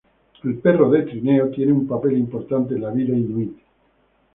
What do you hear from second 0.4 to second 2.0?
El perro de trineo tiene un